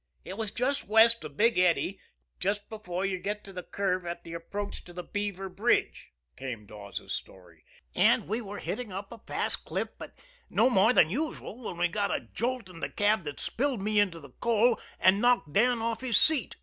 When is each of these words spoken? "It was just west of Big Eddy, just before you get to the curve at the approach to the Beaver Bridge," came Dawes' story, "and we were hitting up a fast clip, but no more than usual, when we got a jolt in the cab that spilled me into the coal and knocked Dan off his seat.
"It 0.25 0.35
was 0.35 0.49
just 0.49 0.87
west 0.87 1.23
of 1.23 1.37
Big 1.37 1.59
Eddy, 1.59 1.99
just 2.39 2.67
before 2.69 3.05
you 3.05 3.19
get 3.19 3.43
to 3.43 3.53
the 3.53 3.61
curve 3.61 4.03
at 4.03 4.23
the 4.23 4.33
approach 4.33 4.83
to 4.85 4.93
the 4.93 5.03
Beaver 5.03 5.47
Bridge," 5.47 6.09
came 6.35 6.65
Dawes' 6.65 7.13
story, 7.13 7.65
"and 7.93 8.27
we 8.27 8.41
were 8.41 8.57
hitting 8.57 8.91
up 8.91 9.11
a 9.11 9.19
fast 9.27 9.63
clip, 9.63 9.99
but 9.99 10.15
no 10.49 10.71
more 10.71 10.91
than 10.91 11.11
usual, 11.11 11.63
when 11.65 11.77
we 11.77 11.87
got 11.87 12.09
a 12.09 12.21
jolt 12.33 12.67
in 12.67 12.79
the 12.79 12.89
cab 12.89 13.25
that 13.25 13.39
spilled 13.39 13.83
me 13.83 13.99
into 13.99 14.19
the 14.19 14.31
coal 14.31 14.79
and 14.99 15.21
knocked 15.21 15.53
Dan 15.53 15.83
off 15.83 16.01
his 16.01 16.17
seat. 16.19 16.55